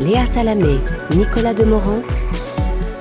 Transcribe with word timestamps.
Léa 0.00 0.24
Salamé, 0.26 0.74
Nicolas 1.16 1.54
Demorand 1.54 2.02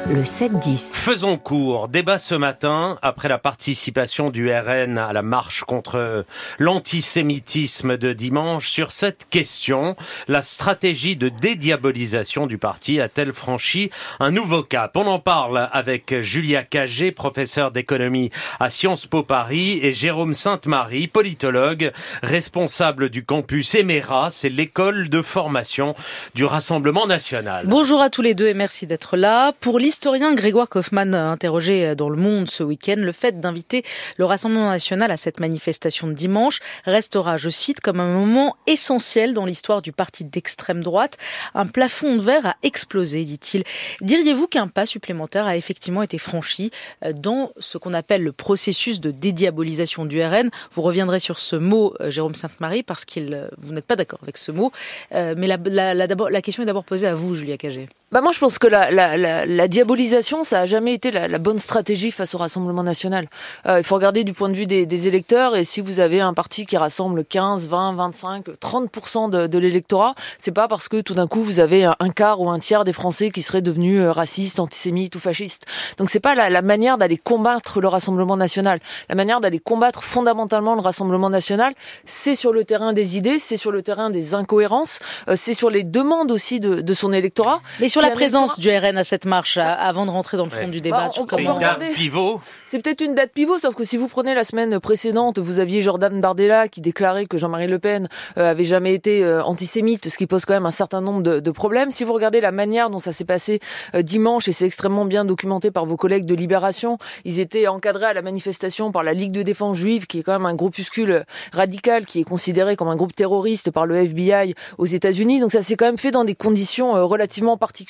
le 0.10 0.22
7-10. 0.22 0.94
Faisons 0.94 1.38
court. 1.38 1.90
Débat 1.90 2.18
ce 2.18 2.34
matin 2.34 2.98
après 3.02 3.28
la 3.28 3.38
participation 3.38 4.30
du 4.30 4.50
RN 4.50 4.98
à 4.98 5.12
la 5.12 5.22
marche 5.22 5.66
contre 5.66 6.26
l'antisémitisme 6.60 7.98
de 7.98 8.14
dimanche 8.14 8.70
sur 8.70 8.94
cette 8.94 9.28
question. 9.30 9.98
La 10.30 10.42
stratégie 10.42 11.18
de 11.18 11.28
dédiabolisation 11.28 12.48
du 12.48 12.58
parti 12.58 13.02
a-t-elle 13.02 13.34
franchi 13.34 13.90
un 14.22 14.32
nouveau 14.32 14.64
cap? 14.64 14.96
On 14.96 15.08
en 15.08 15.20
parle 15.20 15.70
avec 15.74 16.22
Julia 16.22 16.64
Cagé, 16.64 17.12
professeure 17.12 17.72
d'économie 17.72 18.32
à 18.62 18.70
Sciences 18.70 19.08
Po 19.08 19.24
Paris 19.24 19.80
et 19.84 19.92
Jérôme 19.92 20.34
Sainte-Marie, 20.34 21.08
politologue, 21.08 21.92
responsable 22.24 23.10
du 23.10 23.26
campus 23.26 23.76
Emera, 23.76 24.30
c'est 24.30 24.50
l'école 24.50 25.10
de 25.10 25.22
formation 25.22 25.96
du 26.34 26.46
Rassemblement 26.46 27.08
national. 27.08 27.66
Bonjour 27.68 28.02
à 28.02 28.10
tous 28.10 28.22
les 28.22 28.36
deux 28.36 28.48
et 28.48 28.54
merci 28.54 28.88
d'être 28.88 29.18
là. 29.18 29.52
Pour 29.60 29.80
l'historien 29.98 30.36
Grégoire 30.36 30.70
Kaufmann 30.70 31.16
a 31.16 31.26
interrogé 31.26 31.96
dans 31.96 32.08
Le 32.08 32.18
Monde 32.18 32.52
ce 32.52 32.62
week-end, 32.62 32.98
le 32.98 33.12
fait 33.12 33.40
d'inviter 33.40 33.82
le 34.18 34.26
Rassemblement 34.26 34.70
national 34.70 35.10
à 35.10 35.18
cette 35.18 35.40
manifestation 35.40 36.08
de 36.08 36.14
dimanche 36.14 36.60
restera, 36.86 37.38
je 37.38 37.50
cite, 37.50 37.80
comme 37.80 38.00
un 38.00 38.14
moment 38.14 38.56
essentiel 38.68 39.34
dans 39.34 39.44
l'histoire 39.44 39.82
du 39.82 39.92
parti 39.92 40.24
d'extrême 40.24 40.84
droite. 40.84 41.18
Un 41.56 41.66
plafond 41.66 42.16
de 42.16 42.22
verre 42.22 42.46
a 42.46 42.56
explosé, 42.62 43.26
dit-il. 43.26 43.64
Diriez-vous 44.02 44.46
qu'un 44.46 44.68
pas 44.68 44.86
supplémentaire 44.86 45.48
a 45.48 45.58
effectivement 45.58 46.04
été 46.04 46.20
franchi 46.20 46.70
euh, 47.04 47.12
dans 47.12 47.52
ce 47.58 47.80
qu'on 47.80 47.94
appelle 47.94 48.22
le 48.22 48.34
processus 48.34 49.00
de 49.00 49.10
dédiabolisation 49.10 50.06
du 50.06 50.24
RN 50.24 50.52
Vous 50.74 50.84
reviendrez 50.84 51.20
sur 51.20 51.40
ce 51.40 51.56
mot, 51.56 51.96
euh, 52.02 52.12
Jérôme 52.12 52.36
Sainte-Marie, 52.36 52.84
parce 52.84 53.04
que 53.04 53.20
euh, 53.20 53.48
vous 53.58 53.74
n'êtes 53.74 53.88
pas 53.88 53.96
d'accord 53.96 54.20
avec 54.22 54.38
ce 54.38 54.52
mot. 54.52 54.72
Mais 55.12 55.48
la 55.48 56.42
question 56.44 56.62
est 56.62 56.68
d'abord 56.68 56.84
posée 56.84 57.08
à 57.08 57.16
vous, 57.16 57.34
Julia 57.34 57.58
Cagé. 57.58 57.90
Bah 58.10 58.22
moi, 58.22 58.32
je 58.32 58.40
pense 58.40 58.58
que 58.58 58.68
la, 58.68 58.90
la, 58.90 59.18
la, 59.18 59.46
la 59.46 59.68
diabolisation, 59.68 60.46
ça 60.46 60.62
a 60.62 60.66
jamais 60.66 60.94
été 60.94 61.12
la, 61.12 61.38
bonne 61.40 61.60
stratégie 61.60 62.12
face 62.12 62.34
au 62.36 62.38
Rassemblement 62.38 62.82
national. 62.82 63.28
Euh, 63.66 63.80
il 63.80 63.84
faut 63.84 63.96
regarder 63.96 64.24
du 64.24 64.32
point 64.32 64.48
de 64.48 64.54
vue 64.54 64.66
des, 64.66 64.86
des, 64.86 65.10
électeurs, 65.10 65.58
et 65.58 65.66
si 65.66 65.82
vous 65.82 66.00
avez 66.00 66.22
un 66.22 66.34
parti 66.34 66.66
qui 66.66 66.78
rassemble 66.78 67.26
15, 67.26 67.68
20, 67.68 67.96
25, 67.96 68.46
30% 68.48 69.30
de, 69.30 69.48
de 69.48 69.58
l'électorat, 69.58 70.16
c'est 70.40 70.54
pas 70.54 70.70
parce 70.70 70.88
que 70.88 71.02
tout 71.02 71.16
d'un 71.16 71.28
coup 71.28 71.44
vous 71.44 71.60
avez 71.60 71.84
un 71.84 72.10
quart 72.10 72.40
ou 72.40 72.50
un 72.50 72.60
tiers 72.60 72.86
des 72.86 72.94
Français 72.94 73.30
qui 73.30 73.42
seraient 73.42 73.62
devenus 73.62 74.00
euh, 74.00 74.14
racistes, 74.14 74.62
antisémites 74.62 75.14
ou 75.18 75.20
fascistes. 75.20 75.66
Donc 75.98 76.10
c'est 76.10 76.22
pas 76.22 76.34
la, 76.34 76.62
manière 76.62 76.98
d'aller 76.98 77.18
combattre 77.18 77.82
le 77.82 77.90
Rassemblement 77.90 78.38
national. 78.38 78.80
La 79.10 79.16
manière 79.16 79.42
d'aller 79.42 79.60
combattre 79.60 80.06
fondamentalement 80.06 80.76
le 80.76 80.82
Rassemblement 80.82 81.30
national, 81.30 81.74
c'est 82.06 82.36
sur 82.36 82.54
le 82.54 82.64
terrain 82.64 82.94
des 82.94 83.18
idées, 83.18 83.40
c'est 83.40 83.58
sur 83.58 83.72
le 83.74 83.82
terrain 83.82 84.10
des 84.12 84.34
incohérences, 84.34 85.00
euh, 85.28 85.34
c'est 85.36 85.54
sur 85.54 85.70
les 85.70 85.84
demandes 85.84 86.32
aussi 86.32 86.62
de, 86.62 86.80
de 86.80 86.94
son 86.94 87.12
électorat. 87.12 87.60
Sur 87.98 88.08
la 88.08 88.16
présence 88.16 88.60
du 88.60 88.70
RN 88.70 88.98
à 88.98 89.04
cette 89.04 89.26
marche, 89.26 89.58
avant 89.58 90.06
de 90.06 90.12
rentrer 90.12 90.38
dans 90.38 90.44
le 90.44 90.50
fond 90.50 90.68
du 90.68 90.82
débat. 90.82 91.10
Bah, 91.16 91.26
c'est 91.30 91.42
une 91.42 91.60
date 91.60 91.80
pivot 91.96 92.42
C'est 92.66 92.82
peut-être 92.82 93.02
une 93.02 93.16
date 93.16 93.32
pivot, 93.32 93.58
sauf 93.58 93.74
que 93.74 93.84
si 93.84 93.98
vous 93.98 94.08
prenez 94.08 94.36
la 94.36 94.44
semaine 94.44 94.80
précédente, 94.80 95.40
vous 95.40 95.60
aviez 95.60 95.82
Jordan 95.82 96.22
Bardella 96.22 96.68
qui 96.68 96.82
déclarait 96.82 97.26
que 97.26 97.38
Jean-Marie 97.38 97.68
Le 97.68 97.80
Pen 97.80 98.08
euh, 98.38 98.52
avait 98.52 98.66
jamais 98.66 98.94
été 98.94 99.24
euh, 99.24 99.44
antisémite, 99.44 100.10
ce 100.10 100.18
qui 100.18 100.28
pose 100.28 100.46
quand 100.46 100.54
même 100.54 100.68
un 100.68 100.72
certain 100.72 101.02
nombre 101.02 101.24
de, 101.24 101.40
de 101.40 101.52
problèmes. 101.52 101.90
Si 101.92 102.04
vous 102.04 102.14
regardez 102.14 102.40
la 102.40 102.52
manière 102.52 102.90
dont 102.90 103.00
ça 103.00 103.12
s'est 103.12 103.26
passé 103.26 103.60
euh, 103.96 104.04
dimanche, 104.04 104.48
et 104.48 104.52
c'est 104.52 104.66
extrêmement 104.66 105.06
bien 105.06 105.26
documenté 105.26 105.72
par 105.72 105.86
vos 105.86 105.98
collègues 105.98 106.26
de 106.26 106.36
Libération, 106.36 106.98
ils 107.26 107.40
étaient 107.40 107.68
encadrés 107.68 108.06
à 108.06 108.14
la 108.14 108.22
manifestation 108.22 108.92
par 108.92 109.02
la 109.02 109.14
Ligue 109.14 109.32
de 109.32 109.42
défense 109.42 109.78
juive, 109.78 110.06
qui 110.06 110.20
est 110.20 110.24
quand 110.24 110.34
même 110.34 110.46
un 110.46 110.56
groupuscule 110.56 111.26
radical, 111.52 112.06
qui 112.06 112.20
est 112.20 112.26
considéré 112.26 112.76
comme 112.76 112.90
un 112.90 112.96
groupe 112.96 113.16
terroriste 113.16 113.72
par 113.72 113.86
le 113.86 113.96
FBI 113.96 114.54
aux 114.78 114.86
États-Unis. 114.86 115.40
Donc 115.40 115.52
ça 115.52 115.62
s'est 115.62 115.76
quand 115.76 115.86
même 115.86 115.98
fait 115.98 116.12
dans 116.12 116.26
des 116.26 116.36
conditions 116.36 117.08
relativement 117.08 117.58
particulières 117.58 117.87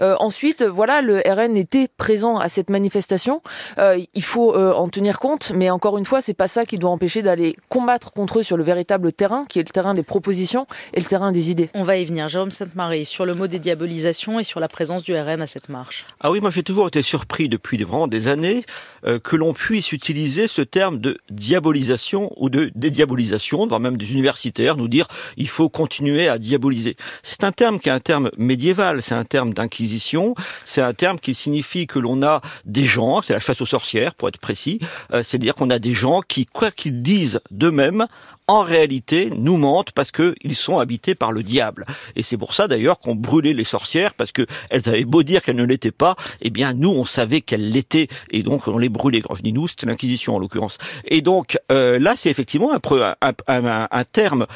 euh, 0.00 0.16
ensuite, 0.18 0.62
voilà, 0.62 1.00
le 1.00 1.22
RN 1.26 1.56
était 1.56 1.88
présent 1.88 2.36
à 2.36 2.48
cette 2.48 2.70
manifestation. 2.70 3.42
Euh, 3.78 3.98
il 4.14 4.22
faut 4.22 4.54
euh, 4.54 4.72
en 4.72 4.88
tenir 4.88 5.18
compte, 5.18 5.52
mais 5.54 5.70
encore 5.70 5.98
une 5.98 6.04
fois, 6.04 6.20
c'est 6.20 6.34
pas 6.34 6.48
ça 6.48 6.64
qui 6.64 6.78
doit 6.78 6.90
empêcher 6.90 7.22
d'aller 7.22 7.56
combattre 7.68 8.12
contre 8.12 8.40
eux 8.40 8.42
sur 8.42 8.56
le 8.56 8.64
véritable 8.64 9.12
terrain, 9.12 9.44
qui 9.48 9.58
est 9.58 9.62
le 9.62 9.72
terrain 9.72 9.94
des 9.94 10.02
propositions 10.02 10.66
et 10.92 11.00
le 11.00 11.06
terrain 11.06 11.32
des 11.32 11.50
idées. 11.50 11.70
On 11.74 11.84
va 11.84 11.96
y 11.96 12.04
venir. 12.04 12.28
Jérôme 12.28 12.50
Sainte-Marie, 12.50 13.04
sur 13.04 13.26
le 13.26 13.34
mot 13.34 13.46
des 13.46 13.58
diabolisations 13.58 14.40
et 14.40 14.44
sur 14.44 14.60
la 14.60 14.68
présence 14.68 15.02
du 15.02 15.14
RN 15.14 15.42
à 15.42 15.46
cette 15.46 15.68
marche. 15.68 16.06
Ah 16.20 16.30
oui, 16.30 16.40
moi 16.40 16.50
j'ai 16.50 16.62
toujours 16.62 16.88
été 16.88 17.02
surpris 17.02 17.48
depuis 17.48 17.82
vraiment 17.82 18.08
des 18.08 18.28
années 18.28 18.64
euh, 19.06 19.18
que 19.18 19.36
l'on 19.36 19.52
puisse 19.52 19.92
utiliser 19.92 20.48
ce 20.48 20.62
terme 20.62 20.98
de 20.98 21.18
diabolisation 21.30 22.32
ou 22.36 22.48
de 22.48 22.70
dédiabolisation, 22.74 23.66
voire 23.66 23.80
même 23.80 23.96
des 23.96 24.12
universitaires 24.12 24.76
nous 24.76 24.88
dire 24.88 25.06
il 25.36 25.48
faut 25.48 25.68
continuer 25.68 26.28
à 26.28 26.38
diaboliser. 26.38 26.96
C'est 27.22 27.44
un 27.44 27.52
terme 27.52 27.78
qui 27.78 27.88
est 27.88 27.92
un 27.92 28.00
terme 28.00 28.30
médiéval, 28.38 29.02
c'est 29.02 29.14
un 29.14 29.23
terme 29.24 29.54
d'inquisition, 29.54 30.34
c'est 30.64 30.82
un 30.82 30.94
terme 30.94 31.18
qui 31.18 31.34
signifie 31.34 31.86
que 31.86 31.98
l'on 31.98 32.22
a 32.22 32.40
des 32.64 32.84
gens, 32.84 33.22
c'est 33.22 33.32
la 33.32 33.40
chasse 33.40 33.60
aux 33.60 33.66
sorcières 33.66 34.14
pour 34.14 34.28
être 34.28 34.38
précis, 34.38 34.78
euh, 35.12 35.22
c'est-à-dire 35.24 35.54
qu'on 35.54 35.70
a 35.70 35.78
des 35.78 35.94
gens 35.94 36.20
qui, 36.20 36.46
quoi 36.46 36.70
qu'ils 36.70 37.02
disent 37.02 37.40
d'eux-mêmes, 37.50 38.06
en 38.46 38.60
réalité 38.60 39.30
nous 39.34 39.56
mentent 39.56 39.92
parce 39.92 40.10
qu'ils 40.10 40.56
sont 40.56 40.78
habités 40.78 41.14
par 41.14 41.32
le 41.32 41.42
diable. 41.42 41.86
Et 42.16 42.22
c'est 42.22 42.36
pour 42.36 42.54
ça 42.54 42.68
d'ailleurs 42.68 42.98
qu'on 42.98 43.14
brûlait 43.14 43.54
les 43.54 43.64
sorcières 43.64 44.14
parce 44.14 44.32
que 44.32 44.46
elles 44.70 44.88
avaient 44.88 45.04
beau 45.04 45.22
dire 45.22 45.42
qu'elles 45.42 45.56
ne 45.56 45.64
l'étaient 45.64 45.90
pas, 45.90 46.16
eh 46.42 46.50
bien 46.50 46.74
nous 46.74 46.90
on 46.90 47.04
savait 47.04 47.40
qu'elles 47.40 47.70
l'étaient 47.70 48.08
et 48.30 48.42
donc 48.42 48.68
on 48.68 48.78
les 48.78 48.88
brûlait. 48.88 49.22
Quand 49.22 49.34
je 49.34 49.42
dis 49.42 49.52
nous, 49.52 49.68
c'était 49.68 49.86
l'Inquisition 49.86 50.36
en 50.36 50.38
l'occurrence. 50.38 50.78
Et 51.06 51.22
donc 51.22 51.58
euh, 51.72 51.98
là 51.98 52.14
c'est 52.16 52.30
effectivement 52.30 52.72
un, 52.74 52.80
un, 53.22 53.32
un, 53.48 53.88
un 53.90 54.04
terme 54.04 54.46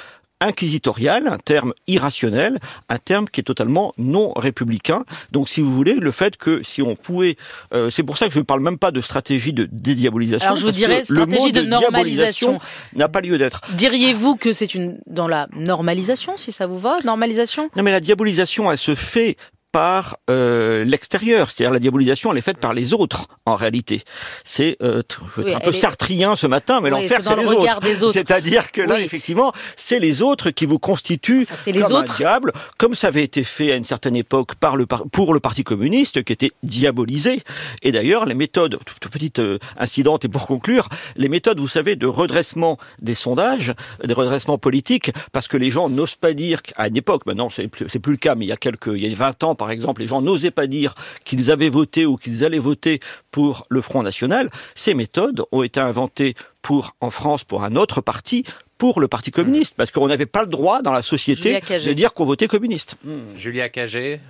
inquisitorial, 0.40 1.26
un 1.28 1.38
terme 1.38 1.74
irrationnel, 1.86 2.58
un 2.88 2.98
terme 2.98 3.28
qui 3.28 3.40
est 3.40 3.44
totalement 3.44 3.92
non 3.98 4.32
républicain. 4.34 5.04
Donc, 5.32 5.48
si 5.48 5.60
vous 5.60 5.72
voulez, 5.72 5.94
le 5.94 6.12
fait 6.12 6.36
que 6.36 6.62
si 6.62 6.82
on 6.82 6.96
pouvait, 6.96 7.36
euh, 7.74 7.90
c'est 7.90 8.02
pour 8.02 8.16
ça 8.16 8.28
que 8.28 8.34
je 8.34 8.38
ne 8.38 8.44
parle 8.44 8.60
même 8.60 8.78
pas 8.78 8.90
de 8.90 9.00
stratégie 9.00 9.52
de 9.52 9.68
dédiabolisation. 9.70 10.46
Alors, 10.46 10.56
je 10.56 10.64
vous 10.66 10.72
dirais 10.72 11.04
stratégie 11.04 11.52
de, 11.52 11.62
de 11.62 11.66
normalisation 11.66 12.58
n'a 12.94 13.08
pas 13.08 13.20
lieu 13.20 13.38
d'être. 13.38 13.62
Diriez-vous 13.74 14.36
que 14.36 14.52
c'est 14.52 14.74
une 14.74 14.98
dans 15.06 15.28
la 15.28 15.48
normalisation, 15.54 16.36
si 16.36 16.52
ça 16.52 16.66
vous 16.66 16.78
va, 16.78 16.98
normalisation? 17.04 17.70
Non, 17.76 17.82
mais 17.82 17.92
la 17.92 18.00
diabolisation, 18.00 18.70
elle 18.70 18.78
se 18.78 18.94
fait 18.94 19.36
par 19.78 20.16
euh, 20.28 20.84
l'extérieur, 20.84 21.52
c'est-à-dire 21.52 21.72
la 21.72 21.78
diabolisation, 21.78 22.32
elle 22.32 22.38
est 22.38 22.42
faite 22.42 22.58
par 22.58 22.72
les 22.72 22.94
autres 22.94 23.28
en 23.46 23.54
réalité. 23.54 24.02
C'est, 24.44 24.76
euh, 24.82 25.04
je 25.36 25.40
vais 25.40 25.52
être 25.52 25.58
un 25.58 25.60
peu 25.60 25.72
sartrien 25.72 26.34
ce 26.34 26.48
matin, 26.48 26.80
mais 26.80 26.90
l'enfer 26.90 27.20
c'est 27.22 27.36
les 27.36 28.02
autres. 28.02 28.12
C'est-à-dire 28.12 28.72
que 28.72 28.80
là, 28.80 28.96
oui. 28.96 29.02
effectivement, 29.02 29.52
c'est 29.76 30.00
les 30.00 30.20
autres 30.20 30.50
qui 30.50 30.66
vous 30.66 30.80
constituent 30.80 31.46
enfin, 31.48 31.70
les 31.70 31.80
comme 31.82 31.92
autres. 31.92 32.14
un 32.14 32.16
diable, 32.16 32.52
comme 32.76 32.96
ça 32.96 33.06
avait 33.06 33.22
été 33.22 33.44
fait 33.44 33.70
à 33.70 33.76
une 33.76 33.84
certaine 33.84 34.16
époque 34.16 34.56
par 34.56 34.76
le 34.76 34.84
pour 34.86 35.32
le 35.32 35.38
Parti 35.38 35.62
communiste, 35.62 36.24
qui 36.24 36.32
était 36.32 36.50
diabolisé. 36.64 37.44
Et 37.82 37.92
d'ailleurs, 37.92 38.26
les 38.26 38.34
méthodes, 38.34 38.80
toute 38.84 39.12
petite 39.12 39.38
euh, 39.38 39.60
incidente 39.76 40.24
et 40.24 40.28
pour 40.28 40.48
conclure, 40.48 40.88
les 41.14 41.28
méthodes, 41.28 41.60
vous 41.60 41.68
savez, 41.68 41.94
de 41.94 42.08
redressement 42.08 42.78
des 43.00 43.14
sondages, 43.14 43.74
des 44.02 44.14
redressements 44.14 44.58
politiques, 44.58 45.12
parce 45.30 45.46
que 45.46 45.56
les 45.56 45.70
gens 45.70 45.88
n'osent 45.88 46.16
pas 46.16 46.32
dire 46.32 46.62
qu'à 46.62 46.88
une 46.88 46.96
époque, 46.96 47.26
maintenant 47.26 47.48
c'est 47.48 47.68
plus, 47.68 47.86
plus 47.86 48.12
le 48.12 48.18
cas, 48.18 48.34
mais 48.34 48.44
il 48.44 48.48
y 48.48 48.52
a 48.52 48.56
quelques, 48.56 48.88
il 48.88 49.06
y 49.06 49.12
a 49.12 49.14
20 49.14 49.44
ans 49.44 49.54
par 49.54 49.67
exemple, 49.70 50.02
les 50.02 50.08
gens 50.08 50.22
n'osaient 50.22 50.50
pas 50.50 50.66
dire 50.66 50.94
qu'ils 51.24 51.50
avaient 51.50 51.68
voté 51.68 52.06
ou 52.06 52.16
qu'ils 52.16 52.44
allaient 52.44 52.58
voter 52.58 53.00
pour 53.30 53.64
le 53.68 53.80
Front 53.80 54.02
National, 54.02 54.50
ces 54.74 54.94
méthodes 54.94 55.44
ont 55.52 55.62
été 55.62 55.80
inventées 55.80 56.34
pour, 56.62 56.96
en 57.00 57.10
France, 57.10 57.44
pour 57.44 57.64
un 57.64 57.76
autre 57.76 58.00
parti, 58.00 58.44
pour 58.78 59.00
le 59.00 59.08
Parti 59.08 59.30
communiste, 59.30 59.74
parce 59.76 59.90
qu'on 59.90 60.06
n'avait 60.06 60.26
pas 60.26 60.42
le 60.42 60.48
droit 60.48 60.82
dans 60.82 60.92
la 60.92 61.02
société 61.02 61.60
de 61.60 61.92
dire 61.92 62.14
qu'on 62.14 62.24
votait 62.24 62.48
communiste. 62.48 62.96
Mmh. 63.04 63.36
Julia 63.36 63.68
Cagé 63.68 64.20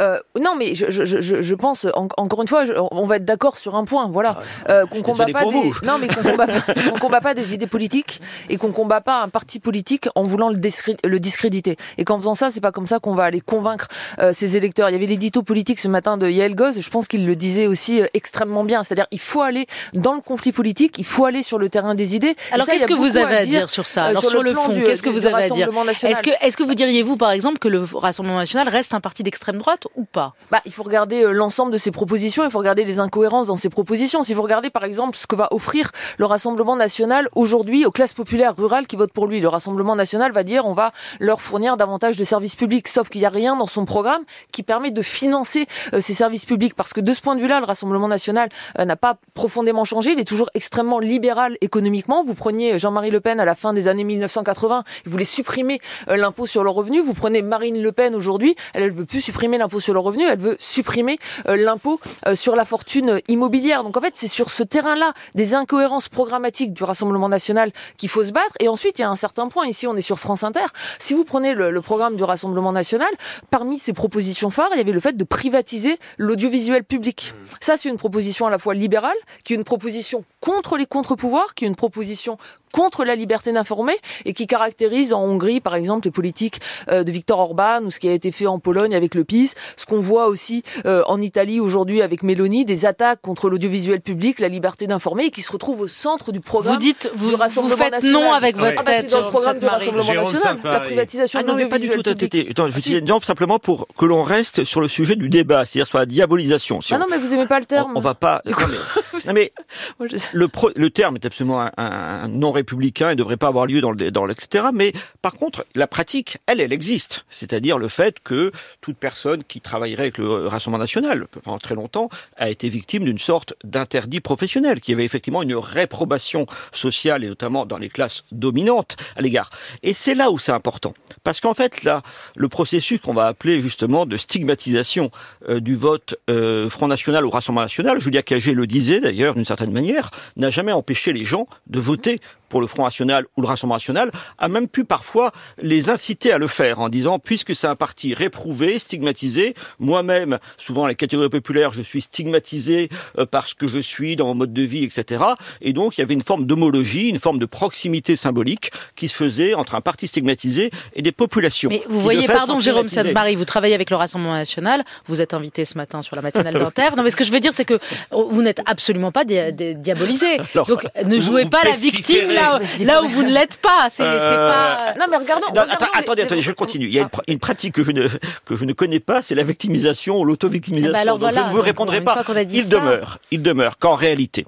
euh, 0.00 0.18
non, 0.40 0.54
mais 0.56 0.74
je, 0.74 0.90
je, 0.90 1.04
je, 1.04 1.42
je 1.42 1.54
pense 1.54 1.86
en, 1.94 2.08
encore 2.16 2.42
une 2.42 2.48
fois, 2.48 2.64
on 2.90 3.06
va 3.06 3.16
être 3.16 3.24
d'accord 3.24 3.58
sur 3.58 3.74
un 3.74 3.84
point, 3.84 4.08
voilà, 4.08 4.38
euh, 4.68 4.86
qu'on 4.86 5.02
combat 5.02 5.26
pas 5.26 5.44
des, 5.44 5.72
non, 5.84 5.98
mais 6.00 6.08
qu'on 6.14 6.98
combat, 6.98 7.20
pas 7.20 7.34
des 7.34 7.54
idées 7.54 7.66
politiques 7.66 8.20
et 8.48 8.56
qu'on 8.56 8.72
combat 8.72 9.00
pas 9.00 9.22
un 9.22 9.28
parti 9.28 9.60
politique 9.60 10.08
en 10.14 10.22
voulant 10.22 10.48
le, 10.48 10.58
le 11.04 11.20
discréditer. 11.20 11.76
Et 11.98 12.04
qu'en 12.04 12.18
faisant 12.18 12.34
ça, 12.34 12.50
c'est 12.50 12.60
pas 12.60 12.72
comme 12.72 12.86
ça 12.86 12.98
qu'on 12.98 13.14
va 13.14 13.24
aller 13.24 13.40
convaincre 13.40 13.88
euh, 14.18 14.32
ses 14.32 14.56
électeurs. 14.56 14.88
Il 14.88 14.92
y 14.92 14.96
avait 14.96 15.06
l'édito 15.06 15.42
politique 15.42 15.78
ce 15.78 15.88
matin 15.88 16.16
de 16.16 16.28
Yael 16.28 16.54
Goz, 16.54 16.80
je 16.80 16.90
pense 16.90 17.06
qu'il 17.08 17.26
le 17.26 17.36
disait 17.36 17.66
aussi 17.66 18.00
euh, 18.00 18.06
extrêmement 18.14 18.64
bien. 18.64 18.82
C'est-à-dire, 18.82 19.06
il 19.10 19.20
faut 19.20 19.42
aller 19.42 19.66
dans 19.92 20.14
le 20.14 20.20
conflit 20.20 20.52
politique, 20.52 20.96
il 20.98 21.04
faut 21.04 21.24
aller 21.24 21.42
sur 21.42 21.58
le 21.58 21.68
terrain 21.68 21.94
des 21.94 22.14
idées. 22.14 22.36
Alors 22.50 22.66
qu'est-ce 22.66 22.86
que 22.86 22.94
vous 22.94 23.16
avez 23.16 23.36
à 23.36 23.46
dire, 23.46 23.70
sur 23.70 23.86
ça 23.86 24.04
Alors 24.04 24.22
sur, 24.22 24.30
sur, 24.30 24.42
le, 24.42 24.50
le 24.50 24.56
fond, 24.56 24.80
qu'est-ce 24.84 25.02
que 25.02 25.10
vous 25.10 25.26
avez 25.26 25.44
à 25.44 25.50
dire 25.50 25.68
Est-ce 26.02 26.22
que, 26.22 26.30
est-ce 26.40 26.56
que 26.56 26.62
vous 26.62 26.74
diriez 26.74 27.02
vous, 27.02 27.16
par 27.16 27.30
exemple, 27.30 27.58
que 27.58 27.68
le 27.68 27.84
Rassemblement 27.92 28.38
national 28.38 28.68
reste 28.68 28.94
un 28.94 29.00
parti 29.00 29.22
d'extrême 29.22 29.58
droite? 29.58 29.81
Ou 29.96 30.04
pas 30.04 30.34
bah, 30.50 30.60
Il 30.64 30.72
faut 30.72 30.82
regarder 30.82 31.32
l'ensemble 31.32 31.72
de 31.72 31.78
ces 31.78 31.90
propositions, 31.90 32.44
il 32.44 32.50
faut 32.50 32.58
regarder 32.58 32.84
les 32.84 32.98
incohérences 32.98 33.46
dans 33.46 33.56
ces 33.56 33.68
propositions. 33.68 34.22
Si 34.22 34.34
vous 34.34 34.42
regardez 34.42 34.70
par 34.70 34.84
exemple 34.84 35.16
ce 35.16 35.26
que 35.26 35.36
va 35.36 35.48
offrir 35.52 35.90
le 36.18 36.26
Rassemblement 36.26 36.76
national 36.76 37.28
aujourd'hui 37.34 37.86
aux 37.86 37.90
classes 37.90 38.14
populaires 38.14 38.56
rurales 38.56 38.86
qui 38.86 38.96
votent 38.96 39.12
pour 39.12 39.26
lui, 39.26 39.40
le 39.40 39.48
Rassemblement 39.48 39.96
national 39.96 40.32
va 40.32 40.42
dire 40.42 40.66
on 40.66 40.74
va 40.74 40.92
leur 41.20 41.40
fournir 41.40 41.76
davantage 41.76 42.16
de 42.16 42.24
services 42.24 42.56
publics, 42.56 42.88
sauf 42.88 43.08
qu'il 43.08 43.20
n'y 43.20 43.26
a 43.26 43.30
rien 43.30 43.56
dans 43.56 43.66
son 43.66 43.84
programme 43.84 44.22
qui 44.52 44.62
permet 44.62 44.90
de 44.90 45.02
financer 45.02 45.66
ces 45.98 46.14
services 46.14 46.44
publics. 46.44 46.74
Parce 46.74 46.92
que 46.92 47.00
de 47.00 47.12
ce 47.12 47.20
point 47.20 47.36
de 47.36 47.40
vue-là, 47.40 47.60
le 47.60 47.66
Rassemblement 47.66 48.08
national 48.08 48.48
n'a 48.78 48.96
pas 48.96 49.18
profondément 49.34 49.84
changé, 49.84 50.12
il 50.12 50.20
est 50.20 50.24
toujours 50.24 50.50
extrêmement 50.54 50.98
libéral 50.98 51.56
économiquement. 51.60 52.22
Vous 52.22 52.34
preniez 52.34 52.78
Jean-Marie 52.78 53.10
Le 53.10 53.20
Pen 53.20 53.40
à 53.40 53.44
la 53.44 53.54
fin 53.54 53.72
des 53.72 53.88
années 53.88 54.04
1980, 54.04 54.84
il 55.06 55.10
voulait 55.10 55.24
supprimer 55.24 55.80
l'impôt 56.06 56.46
sur 56.46 56.64
le 56.64 56.70
revenu. 56.70 57.00
Vous 57.00 57.14
prenez 57.14 57.42
Marine 57.42 57.82
Le 57.82 57.92
Pen 57.92 58.14
aujourd'hui, 58.14 58.54
elle, 58.74 58.82
elle 58.84 58.92
veut 58.92 59.04
plus 59.04 59.20
supprimer 59.20 59.58
l'impôt 59.58 59.71
sur 59.80 59.94
le 59.94 60.00
revenu, 60.00 60.24
elle 60.24 60.38
veut 60.38 60.56
supprimer 60.58 61.18
l'impôt 61.46 62.00
sur 62.34 62.56
la 62.56 62.64
fortune 62.64 63.20
immobilière. 63.28 63.84
Donc 63.84 63.96
en 63.96 64.00
fait, 64.00 64.14
c'est 64.16 64.28
sur 64.28 64.50
ce 64.50 64.62
terrain-là 64.62 65.12
des 65.34 65.54
incohérences 65.54 66.08
programmatiques 66.08 66.72
du 66.72 66.84
Rassemblement 66.84 67.28
national 67.28 67.72
qu'il 67.96 68.08
faut 68.08 68.24
se 68.24 68.32
battre. 68.32 68.54
Et 68.60 68.68
ensuite, 68.68 68.98
il 68.98 69.02
y 69.02 69.04
a 69.04 69.10
un 69.10 69.16
certain 69.16 69.48
point. 69.48 69.66
Ici, 69.66 69.86
on 69.86 69.96
est 69.96 70.02
sur 70.02 70.18
France 70.18 70.42
Inter. 70.44 70.66
Si 70.98 71.14
vous 71.14 71.24
prenez 71.24 71.54
le, 71.54 71.70
le 71.70 71.80
programme 71.80 72.16
du 72.16 72.24
Rassemblement 72.24 72.72
national, 72.72 73.10
parmi 73.50 73.78
ses 73.78 73.92
propositions 73.92 74.50
phares, 74.50 74.70
il 74.72 74.78
y 74.78 74.80
avait 74.80 74.92
le 74.92 75.00
fait 75.00 75.16
de 75.16 75.24
privatiser 75.24 75.98
l'audiovisuel 76.18 76.84
public. 76.84 77.34
Ça, 77.60 77.76
c'est 77.76 77.88
une 77.88 77.98
proposition 77.98 78.46
à 78.46 78.50
la 78.50 78.58
fois 78.58 78.74
libérale, 78.74 79.16
qui 79.44 79.52
est 79.52 79.56
une 79.56 79.64
proposition 79.64 80.24
contre 80.40 80.76
les 80.76 80.86
contre-pouvoirs, 80.86 81.54
qui 81.54 81.64
est 81.64 81.68
une 81.68 81.76
proposition 81.76 82.38
contre 82.72 83.04
la 83.04 83.14
liberté 83.14 83.52
d'informer 83.52 83.94
et 84.24 84.32
qui 84.32 84.46
caractérise 84.46 85.12
en 85.12 85.22
Hongrie, 85.22 85.60
par 85.60 85.74
exemple, 85.74 86.06
les 86.06 86.10
politiques 86.10 86.60
de 86.90 87.10
Viktor 87.10 87.38
Orban 87.38 87.80
ou 87.84 87.90
ce 87.90 88.00
qui 88.00 88.08
a 88.08 88.12
été 88.12 88.32
fait 88.32 88.46
en 88.46 88.58
Pologne 88.58 88.94
avec 88.94 89.14
le 89.14 89.24
PiS, 89.24 89.54
ce 89.76 89.86
qu'on 89.86 90.00
voit 90.00 90.26
aussi 90.26 90.62
en 90.84 91.20
Italie 91.20 91.60
aujourd'hui 91.60 92.02
avec 92.02 92.22
Meloni, 92.22 92.64
des 92.64 92.86
attaques 92.86 93.20
contre 93.22 93.48
l'audiovisuel 93.50 94.00
public, 94.00 94.40
la 94.40 94.48
liberté 94.48 94.86
d'informer 94.86 95.26
et 95.26 95.30
qui 95.30 95.42
se 95.42 95.52
retrouvent 95.52 95.80
au 95.82 95.88
centre 95.88 96.32
du 96.32 96.40
programme 96.40 96.74
vous 96.74 96.78
dites, 96.80 97.10
vous, 97.14 97.28
du 97.30 97.34
Rassemblement 97.34 97.76
vous 97.76 97.82
faites 97.82 97.92
national. 97.92 98.22
non 98.22 98.32
avec 98.32 98.56
votre 98.56 98.74
ah 98.78 98.82
bah, 98.82 98.92
tête. 98.92 99.10
c'est 99.10 99.16
dans 99.16 99.24
le 99.24 99.28
programme 99.30 99.58
du. 99.58 99.66
Rassemblement 99.66 100.02
Jérôme 100.04 100.32
national, 100.32 100.58
la 100.64 100.80
privatisation 100.80 101.38
Ah 101.40 101.42
de 101.42 101.48
non, 101.48 101.54
mais 101.56 101.66
pas 101.66 101.78
du 101.78 101.88
tout. 101.88 102.00
Attends, 102.00 102.68
je 102.68 102.80
dis 102.80 102.94
un 102.94 102.98
exemple 102.98 103.26
simplement 103.26 103.58
pour 103.58 103.86
que 103.96 104.04
l'on 104.06 104.22
reste 104.22 104.64
sur 104.64 104.80
le 104.80 104.88
sujet 104.88 105.16
du 105.16 105.28
débat, 105.28 105.64
c'est-à-dire 105.64 105.86
sur 105.86 105.98
la 105.98 106.06
diabolisation. 106.06 106.80
Si 106.80 106.94
Ah 106.94 106.96
on- 106.96 107.00
non, 107.00 107.06
mais 107.10 107.18
vous 107.18 107.32
aimez 107.34 107.46
pas 107.46 107.60
le 107.60 107.66
terme. 107.66 107.92
on, 107.94 107.98
on 107.98 108.00
va 108.02 108.14
pas. 108.14 108.40
Du 108.46 108.52
non, 108.52 108.58
coup- 108.58 108.64
mais, 108.70 109.20
non, 109.26 109.32
mais 109.34 109.52
Moi, 109.98 110.08
je- 110.10 110.16
le, 110.32 110.48
pro- 110.48 110.70
le 110.74 110.90
terme 110.90 111.16
est 111.16 111.24
absolument 111.26 111.60
un, 111.60 111.70
un 111.76 112.28
non 112.28 112.50
républicain 112.62 113.10
et 113.10 113.16
devrait 113.16 113.36
pas 113.36 113.48
avoir 113.48 113.66
lieu 113.66 113.80
dans 113.80 113.90
le, 113.90 114.10
dans 114.10 114.24
le 114.24 114.32
etc. 114.32 114.64
Mais 114.72 114.92
par 115.20 115.34
contre, 115.34 115.66
la 115.74 115.86
pratique, 115.86 116.38
elle, 116.46 116.60
elle 116.60 116.72
existe. 116.72 117.24
C'est-à-dire 117.30 117.78
le 117.78 117.88
fait 117.88 118.18
que 118.20 118.50
toute 118.80 118.96
personne 118.96 119.44
qui 119.44 119.60
travaillerait 119.60 120.04
avec 120.04 120.18
le 120.18 120.46
Rassemblement 120.46 120.82
national 120.82 121.26
pendant 121.44 121.58
très 121.58 121.74
longtemps 121.74 122.08
a 122.36 122.48
été 122.48 122.68
victime 122.68 123.04
d'une 123.04 123.18
sorte 123.18 123.54
d'interdit 123.64 124.20
professionnel, 124.20 124.80
qui 124.80 124.92
avait 124.92 125.04
effectivement 125.04 125.42
une 125.42 125.54
réprobation 125.54 126.46
sociale 126.72 127.24
et 127.24 127.28
notamment 127.28 127.66
dans 127.66 127.78
les 127.78 127.88
classes 127.88 128.24
dominantes 128.32 128.96
à 129.16 129.20
l'égard. 129.20 129.50
Et 129.82 129.94
c'est 129.94 130.14
là 130.14 130.30
où 130.30 130.38
c'est 130.38 130.52
important, 130.52 130.94
parce 131.24 131.40
qu'en 131.40 131.54
fait 131.54 131.84
là, 131.84 132.02
le 132.36 132.48
processus 132.48 133.00
qu'on 133.00 133.14
va 133.14 133.26
appeler 133.26 133.60
justement 133.60 134.06
de 134.06 134.16
stigmatisation 134.16 135.10
euh, 135.48 135.60
du 135.60 135.74
vote 135.74 136.16
euh, 136.30 136.70
Front 136.70 136.88
National 136.88 137.24
ou 137.26 137.30
Rassemblement 137.30 137.62
National, 137.62 138.00
Julia 138.00 138.22
Cagé 138.22 138.54
le 138.54 138.66
disait 138.66 139.00
d'ailleurs 139.00 139.34
d'une 139.34 139.44
certaine 139.44 139.72
manière, 139.72 140.10
n'a 140.36 140.50
jamais 140.50 140.72
empêché 140.72 141.12
les 141.12 141.24
gens 141.24 141.46
de 141.66 141.80
voter 141.80 142.20
pour 142.52 142.60
le 142.60 142.66
Front 142.66 142.84
National 142.84 143.24
ou 143.38 143.40
le 143.40 143.46
Rassemblement 143.48 143.76
National, 143.76 144.12
a 144.36 144.48
même 144.48 144.68
pu 144.68 144.84
parfois 144.84 145.32
les 145.62 145.88
inciter 145.88 146.32
à 146.32 146.36
le 146.38 146.46
faire 146.48 146.80
en 146.80 146.90
disant, 146.90 147.18
puisque 147.18 147.56
c'est 147.56 147.66
un 147.66 147.76
parti 147.76 148.12
réprouvé, 148.12 148.78
stigmatisé, 148.78 149.54
moi-même, 149.78 150.38
souvent 150.58 150.86
les 150.86 150.94
catégories 150.94 151.30
populaires, 151.30 151.72
je 151.72 151.80
suis 151.80 152.02
stigmatisé 152.02 152.90
euh, 153.18 153.24
parce 153.24 153.54
que 153.54 153.66
je 153.68 153.78
suis 153.78 154.16
dans 154.16 154.26
mon 154.26 154.34
mode 154.34 154.52
de 154.52 154.60
vie, 154.60 154.84
etc. 154.84 155.24
Et 155.62 155.72
donc, 155.72 155.96
il 155.96 156.02
y 156.02 156.04
avait 156.04 156.12
une 156.12 156.22
forme 156.22 156.44
d'homologie, 156.44 157.08
une 157.08 157.18
forme 157.18 157.38
de 157.38 157.46
proximité 157.46 158.16
symbolique 158.16 158.70
qui 158.96 159.08
se 159.08 159.14
faisait 159.16 159.54
entre 159.54 159.74
un 159.74 159.80
parti 159.80 160.06
stigmatisé 160.06 160.70
et 160.94 161.00
des 161.00 161.12
populations. 161.12 161.70
Mais 161.70 161.82
vous 161.88 162.00
voyez, 162.00 162.26
fait, 162.26 162.34
pardon, 162.34 162.60
Jérôme. 162.60 162.88
Sainte-Marie, 162.88 163.34
vous 163.36 163.46
travaillez 163.46 163.74
avec 163.74 163.88
le 163.88 163.96
Rassemblement 163.96 164.34
national. 164.34 164.84
Vous 165.06 165.22
êtes 165.22 165.32
invité 165.32 165.64
ce 165.64 165.78
matin 165.78 166.02
sur 166.02 166.16
la 166.16 166.20
matinale 166.22 166.52
d'Inter. 166.58 166.88
Non, 166.98 167.02
mais 167.02 167.08
ce 167.10 167.16
que 167.16 167.24
je 167.24 167.32
veux 167.32 167.40
dire, 167.40 167.54
c'est 167.54 167.64
que 167.64 167.78
vous 168.10 168.42
n'êtes 168.42 168.60
absolument 168.66 169.10
pas 169.10 169.24
dia- 169.24 169.52
dia- 169.52 169.72
diabolisé. 169.72 170.36
Alors, 170.54 170.66
Donc, 170.66 170.86
ne 171.02 171.18
jouez 171.18 171.46
pas 171.46 171.62
la 171.64 171.72
victime 171.72 172.28
là, 172.42 172.60
là 172.84 173.02
où 173.02 173.08
vous 173.08 173.22
ne 173.22 173.32
l'êtes 173.32 173.56
pas. 173.58 173.88
C'est 173.88 174.02
Euh, 174.02 174.46
pas. 174.48 174.94
Non, 174.98 175.06
mais 175.10 175.16
regardons. 175.16 175.46
Non, 175.46 175.50
regardons 175.52 175.72
attends, 175.72 175.86
les- 175.94 176.00
attendez, 176.00 176.16
les- 176.22 176.26
attendez, 176.26 176.42
je 176.42 176.52
continue. 176.52 176.86
Il 176.86 176.92
y 176.94 176.98
a 176.98 177.02
une, 177.02 177.08
pr- 177.08 177.22
une 177.28 177.38
pratique 177.38 177.74
que 177.74 177.84
je 177.84 177.92
ne 177.92 178.08
que 178.44 178.56
je 178.56 178.64
ne 178.64 178.72
connais 178.72 179.00
pas, 179.00 179.22
c'est 179.22 179.34
la 179.34 179.42
victimisation 179.44 180.18
ou 180.18 180.24
l'auto-victimisation. 180.24 180.92
Eh 181.00 181.04
ben 181.04 181.14
voilà, 181.16 181.40
je 181.40 181.44
ne 181.46 181.50
vous 181.50 181.56
donc, 181.58 181.64
répondrai 181.66 182.00
pas. 182.00 182.14
fois 182.14 182.24
qu'on 182.24 182.36
a 182.36 182.44
dit 182.44 182.58
Il 182.58 182.64
ça- 182.64 182.70
demeure, 182.70 183.18
il 183.30 183.42
demeure 183.42 183.78
qu'en 183.78 183.94
réalité, 183.94 184.44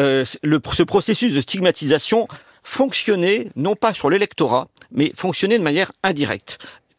euh, 0.00 0.24
le, 0.42 0.60
ce 0.72 0.82
processus 0.82 1.32
de 1.34 1.40
stigmatisation 1.40 2.28
fonctionnait 2.62 3.48
non 3.56 3.76
pas 3.76 3.94
sur 3.94 4.10
l'électorat, 4.10 4.68
mais 4.90 5.12
fonctionnait 5.16 5.58
de 5.58 5.62
manière 5.62 5.92
indirecte 6.02 6.58